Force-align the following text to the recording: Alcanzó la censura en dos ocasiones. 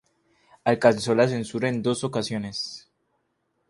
Alcanzó 0.65 1.13
la 1.13 1.27
censura 1.27 1.69
en 1.69 1.83
dos 1.83 2.03
ocasiones. 2.03 2.89